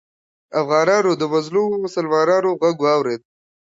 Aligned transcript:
افغانانو 0.61 1.11
د 1.21 1.23
مظلومو 1.33 1.75
مسلمانانو 1.85 2.49
غږ 2.61 2.77
واورېد. 2.83 3.21